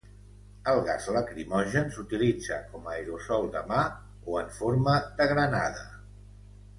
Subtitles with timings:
[0.69, 3.83] El gas lacrimogen s'utilitza com a aerosol de mà
[4.33, 5.85] o en forma de granada.